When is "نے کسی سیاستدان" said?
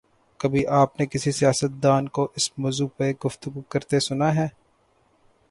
0.99-2.07